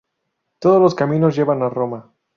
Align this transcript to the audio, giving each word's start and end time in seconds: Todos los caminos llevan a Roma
Todos 0.57 0.81
los 0.81 0.95
caminos 0.95 1.35
llevan 1.35 1.61
a 1.61 1.69
Roma 1.69 2.11